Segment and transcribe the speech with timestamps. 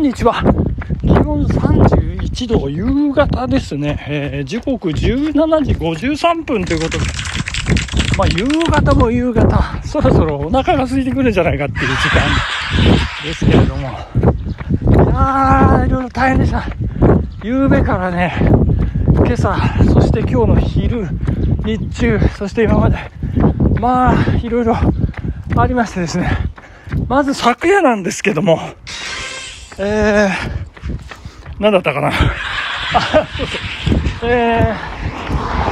[0.00, 0.42] んにちは。
[1.02, 4.02] 気温31度、夕方ですね。
[4.08, 7.04] えー、時刻17時53分ということで、
[8.16, 12.22] まあ、夕方も夕方、そろそろお腹が空いてくるんじゃないかっていう時間
[13.24, 13.88] ですけれども。
[13.88, 16.64] いやー、いろいろ大変でした。
[17.44, 18.34] 夕べからね、
[19.16, 21.08] 今朝、そして今日の昼、
[21.66, 22.96] 日中、そして今まで、
[23.78, 24.76] まあ、いろいろ
[25.56, 26.30] ありましてですね。
[27.06, 28.60] まず昨夜なんですけども、
[29.82, 30.30] えー、
[31.58, 32.10] 何だったかな？
[34.22, 34.74] え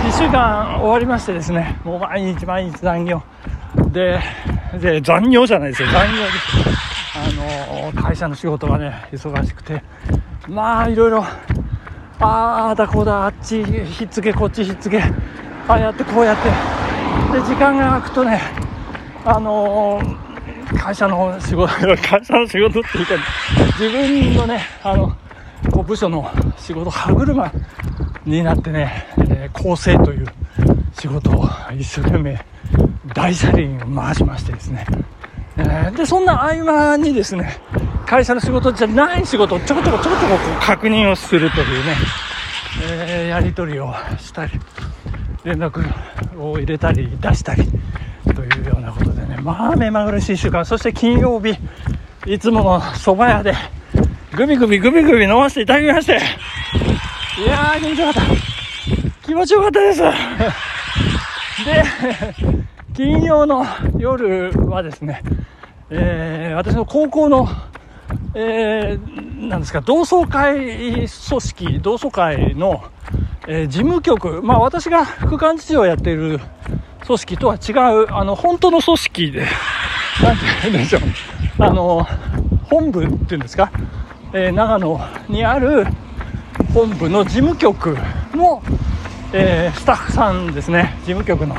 [0.02, 3.22] ー、1週間終わりましてですね、もう毎日毎日残業。
[3.88, 4.18] で、
[4.80, 6.38] で、残業じゃないですよ、残業です。
[7.18, 9.82] あの、会社の仕事がね、忙しくて、
[10.48, 11.22] まあ、いろいろ、
[12.20, 15.10] ああだこうだ、あっちひっつけ、こっちひっつけ、あ
[15.74, 16.48] あやってこうやって、
[17.38, 18.40] で、時間が空くとね、
[19.26, 20.27] あのー
[20.76, 21.72] 会社の仕事、
[22.02, 23.14] 会社の仕事っていうか、
[23.78, 25.16] 自分のね、あの、
[25.70, 27.50] こう部署の仕事、歯車
[28.24, 30.26] になってね、えー、構成という
[30.98, 32.38] 仕事を一生懸命
[33.14, 34.86] 大車輪を回しましてですね、
[35.56, 37.58] えー、で、そんな合間にですね、
[38.06, 41.96] 会社の仕事じゃない仕事をちょこちょこちょこちょここう確認をするというね、
[42.82, 44.52] えー、やり取りをしたり、
[45.44, 45.82] 連絡
[46.38, 47.64] を入れたり出したり、
[48.34, 51.56] というようなことでまあ目まぐるしい週間、そして金曜日、
[52.26, 53.54] いつもの蕎麦屋で、
[54.36, 56.18] グビグビグビグビ飲ませていただきまして、
[57.38, 59.26] いやー気持ちよかった。
[59.26, 60.02] 気持ちよかったです。
[61.64, 61.84] で、
[62.94, 63.64] 金曜の
[63.96, 65.22] 夜はですね、
[65.90, 67.48] えー、私の高校の、
[68.34, 72.82] えー、なんですか、同窓会組織、同窓会の、
[73.46, 76.40] えー、事務局、まあ私が副幹事長をやっている
[77.06, 79.40] 組織とは違う、あの、本当の組織で、
[80.22, 81.02] なんて言うんでしょう。
[81.58, 82.06] あの、
[82.64, 83.70] 本部っていうんですか、
[84.32, 85.86] えー、長野にある
[86.74, 87.96] 本部の事務局
[88.34, 88.62] の、
[89.32, 91.56] えー、スタッフさんですね、事務局の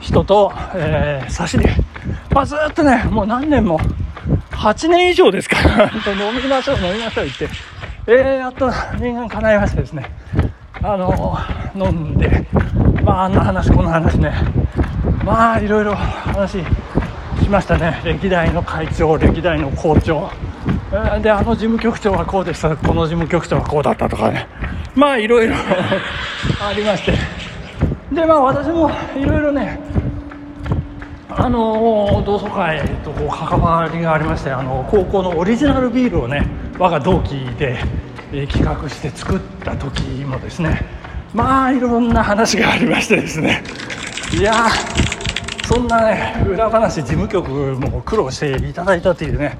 [0.00, 1.68] 人と、えー、差しで、
[2.30, 3.80] まあ、ずっとね、もう何年も、
[4.50, 5.56] 8年以上ですか。
[5.62, 7.48] ら、飲みましょう、飲みましょう言って、
[8.06, 10.10] えー、やっと念願叶いましてですね、
[10.82, 11.38] あの、
[11.74, 12.46] 飲んで、
[13.02, 14.32] まあ、あんな話、こんな話ね、
[15.24, 16.58] まあいろいろ話
[17.42, 18.02] しましたね。
[18.04, 20.30] 歴代の会長歴代の校長。
[21.22, 22.76] であの事務局長はこうでした。
[22.76, 24.46] この事務局長はこうだったとかね。
[24.94, 25.54] まあいろいろ
[26.60, 27.12] ありまして。
[28.12, 29.80] でまあ私もいろいろね
[31.30, 36.46] あの同窓会とこう関わりがありましてあの高校のオリジナルビールをね
[36.78, 37.78] 我が同期で、
[38.32, 40.84] え企画して作った時もですね
[41.32, 43.62] まあいろんな話がありましてですね。
[44.32, 44.52] いや
[45.66, 49.58] そんなね裏話事務局も苦労していただいたというね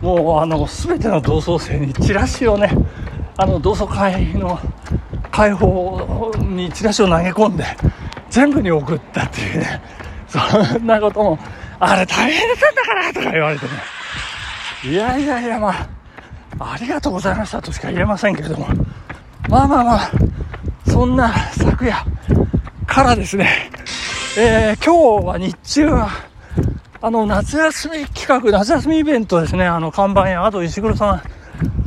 [0.00, 2.70] もうあの全ての同窓生にチラシをね
[3.36, 4.58] あの同窓会の
[5.30, 7.64] 開放にチラシを投げ込んで
[8.30, 9.82] 全部に送ったっていうね
[10.28, 10.38] そ
[10.78, 11.38] んなことも
[11.78, 13.72] あれ大変だったんだからとか言われてね。
[14.84, 15.70] いやいやいやま
[16.58, 18.66] あありがとうございましたとしか言えませんけれども。
[19.48, 20.10] まあまあまあ
[20.88, 22.04] そんな昨夜
[22.86, 23.70] からですね
[24.38, 26.10] えー、今日は日中は、
[27.00, 31.22] あの、夏休み企画、夏休みイベントですね、あの、看板や、あと石黒さ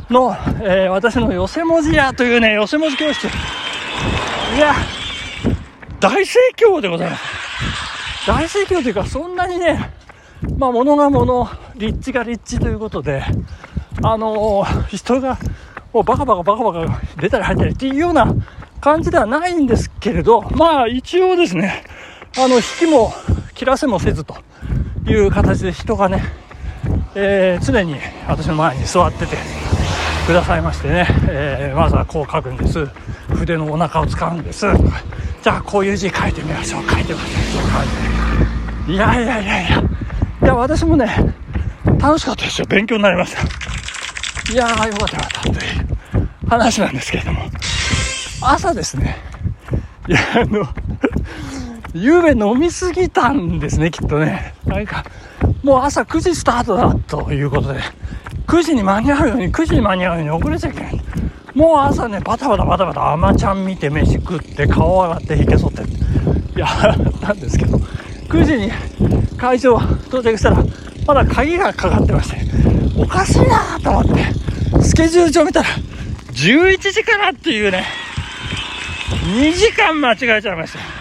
[0.08, 3.28] んの、えー、私の寄せ文字屋というね、寄せ文字教室。
[3.28, 3.28] い
[4.58, 4.74] や、
[6.00, 7.22] 大盛況でございます。
[8.26, 9.92] 大盛況というか、そんなにね、
[10.58, 13.22] まあ、物が物、立地が立地ということで、
[14.02, 15.38] あのー、人が、
[15.92, 18.34] もうバカバカバカバカ出たり入ったりっていうような
[18.80, 21.84] 感じではないんですけれど、まあ一応ですね、
[22.36, 23.12] あの、引きも
[23.54, 24.36] 切らせもせずと
[25.06, 26.22] いう形で人がね、
[27.14, 27.96] えー、常に
[28.28, 29.36] 私の前に座ってて
[30.26, 32.86] くださいましてね、えー、まずはこう書くんです。
[33.34, 34.66] 筆のお腹を使うんです。
[35.42, 36.82] じゃあこういう字書いてみましょう。
[36.88, 38.92] 書いてみましょう書。
[38.92, 39.80] いやいやいやいや。
[40.42, 41.34] いや、私もね、
[41.98, 42.66] 楽しかったですよ。
[42.68, 44.52] 勉強になりました。
[44.52, 47.42] いやー、よかったよかったという話なんですけれども。
[48.42, 49.16] 朝ですね。
[50.08, 50.66] いや、あの、
[51.92, 54.54] ゆうべ飲みすぎたんですね、きっとね。
[54.64, 55.04] なんか、
[55.62, 57.80] もう朝9時スタートだということで、
[58.46, 61.00] 9時に間に合うように、9時に間に合うように遅れちゃいけない。
[61.54, 65.82] もう朝ね、バタバタバタバタ、甘ちゃん見て飯食って、顔洗ってひげ剃って、
[66.58, 67.78] やったんですけど、
[68.28, 68.70] 9時に
[69.36, 69.76] 会場
[70.06, 70.64] 到着したら、
[71.06, 72.38] まだ鍵がかかってまして、
[72.96, 75.68] おかしいなと思って、スケジュール帳見たら、
[76.32, 77.84] 11時からっていうね、
[79.36, 80.99] 2時間間違えちゃいました。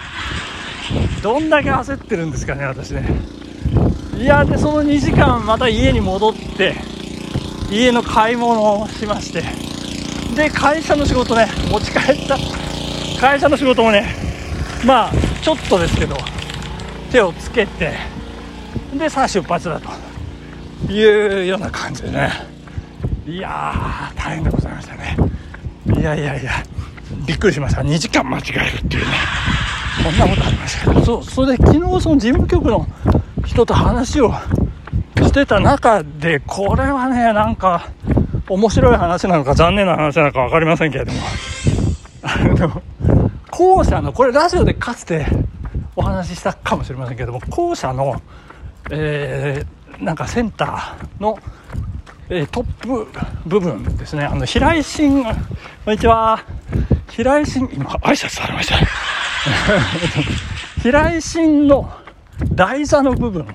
[1.22, 3.08] どんだけ焦ってるんですかね、私ね。
[4.18, 6.76] いや、で、その2時間また家に戻って、
[7.72, 9.44] 家の買い物をしまして。
[10.36, 12.38] で会社の仕事ね持ち帰った。
[13.20, 14.08] 会社の仕事もね
[14.86, 15.12] まあ
[15.42, 16.16] ちょっとですけど
[17.12, 17.94] 手をつけて
[18.94, 19.90] でさあ出発だと。
[20.90, 22.32] いうような感じでね。
[23.28, 25.18] いやー大変でございましたね。
[25.98, 26.52] いやいやいや
[27.28, 27.82] びっくりしました。
[27.82, 29.12] 2時間間違えるっていうね。
[30.04, 32.88] そんなことありましたけどそそれで昨日その事務局の
[33.46, 34.34] 人と話を
[35.18, 37.90] してた中でこれはねなんか
[38.48, 41.20] 面白い話なのか残念な話なのか分かりませんけれども。
[42.22, 42.82] あの
[43.50, 45.26] 後者のこれラジオでかつて
[45.96, 48.22] お話ししたかもしれませんけれども後者の、
[48.92, 51.38] えー、なんかセンターの、
[52.32, 53.08] えー、トップ
[53.48, 55.32] 部分ですねあの平井心こ
[55.90, 56.46] んにちは
[57.10, 58.78] 平井心今挨拶されました
[60.84, 61.92] 平井心の
[62.54, 63.48] 台座の部分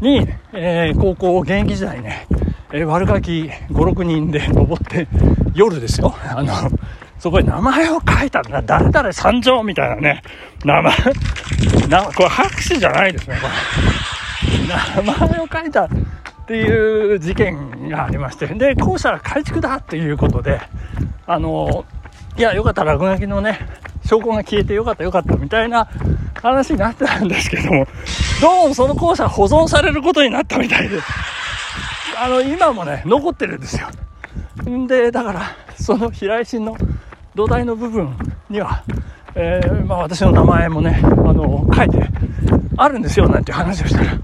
[0.00, 2.26] に、えー、高校現役時代ね、
[2.72, 5.06] えー、悪ガキ5、6人で登って
[5.54, 6.16] 夜ですよ。
[6.34, 6.52] あの、
[7.18, 8.62] そこに名前を書いたんだ。
[8.62, 10.22] 誰々参上みたいなね、
[10.64, 10.92] 名前、
[11.88, 13.46] な、これ拍手じゃないですね、こ
[14.96, 15.04] れ。
[15.04, 15.88] 名前を書いた
[16.42, 20.60] っていう事件がありまして、で、校舎改築だっていうことで、
[21.26, 21.84] あの、
[22.36, 23.60] いや、よかった落書きのね、
[24.04, 25.88] 証拠が消えてよかったよかったみたいな
[26.40, 27.86] 話になってたんですけども、
[28.40, 30.98] どうもその校舎保存されることになったみたいで、
[32.18, 33.88] あの、今もね、残ってるんですよ。
[34.68, 35.42] んで、だから、
[35.78, 36.76] その平井心の
[37.34, 38.16] 土台の部分
[38.50, 38.82] には、
[39.34, 42.06] えー、まあ私の名前もね、あの、書いて
[42.76, 44.18] あるんですよ、なんて話をしたら。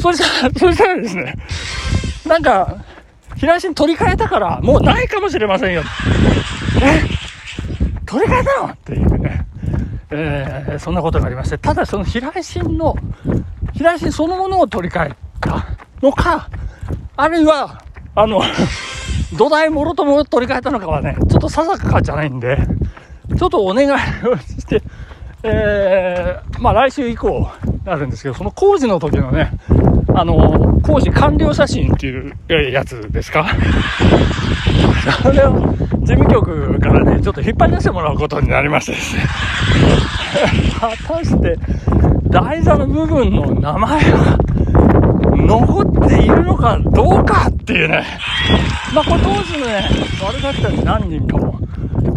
[0.00, 1.34] そしたら、そしたらですね、
[2.26, 2.76] なんか、
[3.36, 5.82] 平井心取り替えたから、もうないかもしれませんよ。
[6.82, 7.02] え
[8.06, 8.72] 取り替えたの？
[8.72, 9.46] っていうね、
[10.10, 12.96] えー、そんなことがありまして、ただその平井心の、
[13.72, 15.66] 平井心そのものを取り替えた
[16.02, 16.48] のか、
[17.16, 17.82] あるいは、
[18.14, 18.42] あの、
[19.36, 22.58] 土台もろとも取り替えたのかはね、ちょっと定かじゃないんで、
[23.38, 23.92] ちょっとお願い
[24.26, 24.82] をして、
[25.42, 27.48] えー、まあ来週以降
[27.84, 29.52] なるんですけど、その工事の時のね、
[30.14, 32.34] あの、工事完了写真っていう
[32.72, 33.46] やつですか？
[35.22, 35.52] それを
[36.00, 39.22] 事務局からね、ちょっと引っ張り出してもらうことになりましてですね。
[40.78, 41.56] 果たして、
[42.28, 44.38] 台座の部分の名前は
[45.36, 48.04] 残っているのかどうかっていうね。
[48.94, 49.88] まあ、これ当時のね、
[50.22, 51.58] 悪ガキたち何人かも、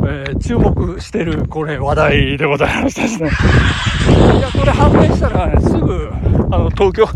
[0.07, 3.29] えー、注目してる、これ話題でございましてですね。
[4.37, 6.11] いや、これ判明したら、ね、すぐ、
[6.51, 7.07] あの、東京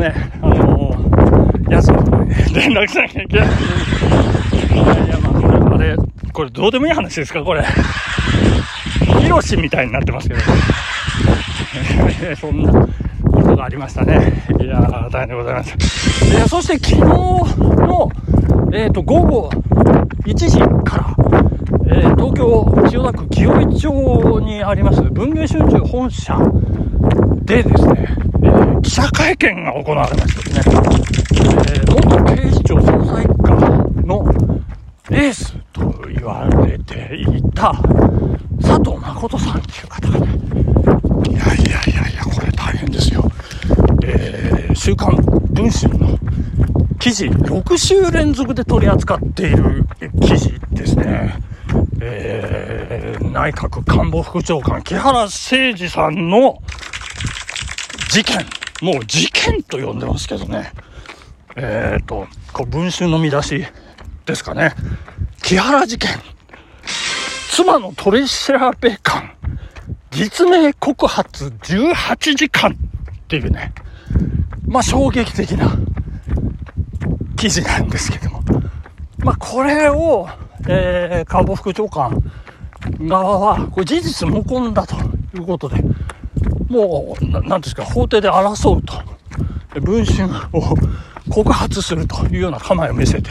[0.00, 3.48] ね、あのー、やつに連絡しなきゃいけない。
[3.48, 3.50] い
[4.76, 5.48] やいや、まあ、こ
[5.78, 5.96] れ、あれ、
[6.32, 7.64] これどうでもいい話ですか、これ。
[9.20, 10.40] ヒロシみたいになってますけど。
[12.40, 12.88] そんなこ
[13.42, 14.44] とがありましたね。
[14.60, 16.26] いやー、大変でございます。
[16.26, 18.10] いや、そして昨日の、
[18.72, 19.50] えっ、ー、と、午後
[20.24, 21.14] 1時から、
[21.86, 26.36] えー、東京千代田区清井町にあります文芸春秋本社
[27.42, 28.08] でですね、
[28.82, 33.54] 記者会見が行われましてね、えー、元警視庁捜査一課
[34.06, 34.24] の
[35.10, 37.72] エースと言われていた
[38.60, 40.26] 佐藤誠さんっていう方がね、
[41.28, 43.24] いやいやいやいや、これ大変ですよ。
[44.04, 45.16] えー、週刊
[45.50, 46.18] 文春の
[46.98, 49.84] 記事、6週連続で取り扱っている
[50.20, 51.38] 記事ですね。
[52.00, 56.62] えー、内閣官房副長官、木原誠二さんの
[58.10, 58.44] 事件、
[58.80, 60.72] もう事件と呼んでますけどね。
[61.56, 63.64] えっ、ー、と、こう文春の見出し
[64.24, 64.74] ですかね。
[65.42, 66.10] 木原事件。
[67.50, 69.32] 妻の取り調べ官。
[70.10, 72.74] 実名告発18時間っ
[73.28, 73.72] ていうね。
[74.66, 75.76] まあ衝撃的な
[77.36, 78.42] 記事なんですけども。
[79.18, 80.28] まあこれを、
[80.68, 82.22] えー、官房副長官
[83.00, 84.96] 側は、これ事実無根だと
[85.36, 85.82] いうことで、
[86.70, 88.94] もう、なんですか、法廷で争うと。
[89.80, 90.74] 文春を
[91.28, 93.30] 告発するというような構えを見せて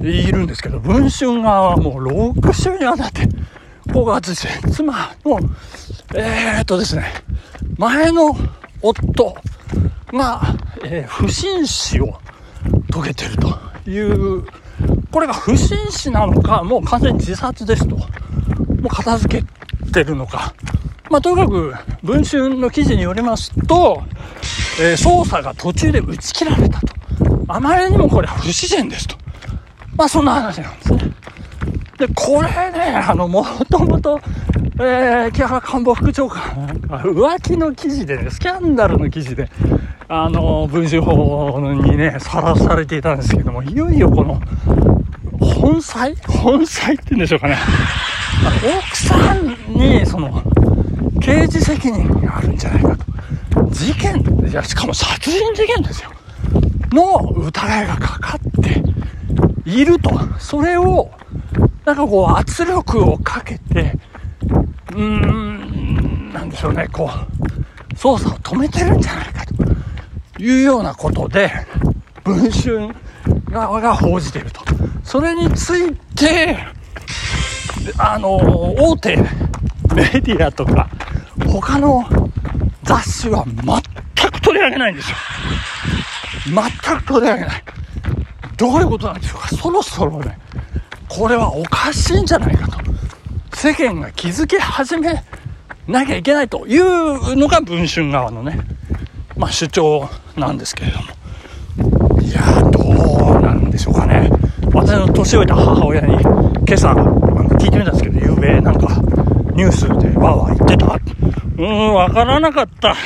[0.00, 3.28] いるんですけど、文春側はもう6週にわたって
[3.92, 5.40] 告発して、妻の、
[6.14, 7.04] えー、っとですね、
[7.76, 8.36] 前の
[8.80, 9.36] 夫
[10.12, 10.42] が、
[10.84, 12.18] えー、不審死を
[12.90, 14.44] 遂げてるという、
[15.10, 18.04] これが不審死なのか、もう完全に自殺ですと、も
[18.84, 20.54] う片付けてるのか、
[21.12, 24.02] まあ、とにかく、文春の記事によりますと、
[24.80, 26.86] えー、捜査が途中で打ち切られたと。
[27.48, 29.16] あまりにもこれ不自然ですと。
[29.94, 31.12] まあ、そんな話なんですね。
[31.98, 34.18] で、これね、あの、もともと、
[34.76, 36.40] えー、木原官房副長官
[36.88, 39.50] 浮気の記事でね、スキャンダルの記事で、
[40.08, 44.40] あの、文春法にね、さらされていたんですけども、いよいよこの、
[45.38, 46.14] 本妻？
[46.26, 47.58] 本妻って言うんでしょうかね。
[48.78, 50.42] 奥さんに、その、
[51.22, 53.70] 刑事責任があるんじゃないかと。
[53.70, 56.10] 事件、いや、しかも殺人事件ですよ。
[56.90, 58.82] の疑いがかかって
[59.64, 60.10] いると。
[60.38, 61.10] それを、
[61.84, 63.98] なんかこう圧力をかけて、
[64.92, 71.50] うーん、なんでしょうね、こう、捜査を止めてるんじゃないかというようなことで、
[72.24, 72.88] 文春
[73.48, 74.60] 側が報じていると。
[75.04, 76.58] それについて、
[77.98, 80.88] あの、大手メディアとか、
[81.60, 82.02] 他の
[82.82, 85.16] 雑誌は全く取り上げないんですよ。
[86.46, 87.64] 全く取り上げない。
[88.56, 89.48] どういうことなんでしょうか。
[89.48, 90.38] そろそろね、
[91.08, 92.78] これはおかしいんじゃないかと。
[93.54, 95.22] 世間が気づき始め
[95.86, 98.58] なきゃいけないというのが文春側のね、
[99.36, 102.20] まあ主張なんですけれども。
[102.20, 102.80] いやど
[103.38, 104.30] うなんでしょうかね。
[104.72, 108.88] 私の年老いた母親に今朝、聞いてみたんですけど、夕べなんか
[109.54, 110.98] ニュースでわーわー言ってた。
[111.56, 112.98] うーん、わからなかったって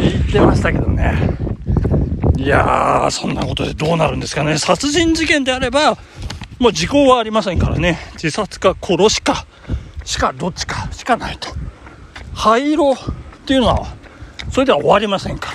[0.00, 1.36] 言ってましたけどね。
[2.36, 4.58] いやー、そんなことでどうなるんですかね。
[4.58, 5.96] 殺人事件であれば、
[6.58, 7.98] もう時効はありませんからね。
[8.14, 9.46] 自殺か殺しか、
[10.04, 11.48] しかどっちかしかないと。
[12.34, 12.96] 灰色っ
[13.46, 13.86] ていうのは、
[14.50, 15.52] それでは終わりませんか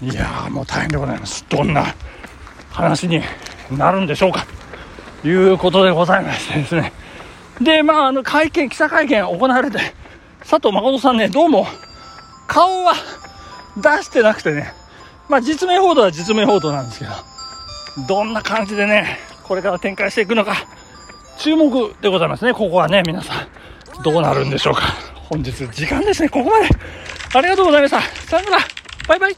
[0.00, 0.08] ら。
[0.08, 1.44] いやー、もう大変でございます。
[1.48, 1.94] どんな
[2.70, 3.20] 話に
[3.70, 4.46] なるんでしょうか。
[5.22, 6.92] ということでございましてですね。
[7.60, 9.78] で、まあ、あの、会見、記者会見行われて、
[10.44, 11.66] 佐藤誠さんね、どうも、
[12.46, 12.94] 顔は
[13.76, 14.72] 出してなくてね、
[15.28, 17.12] まあ、実名報道は実名報道なんですけど、
[18.06, 20.56] どんな感じでね、これから展開していくのか、
[21.38, 24.02] 注目でございますね、ここはね、皆さん。
[24.02, 24.82] どうなるんでしょうか。
[25.28, 26.68] 本日時間ですね、ここまで。
[27.34, 28.00] ありがとうございました。
[28.00, 28.64] さよなら。
[29.08, 29.36] バイバイ。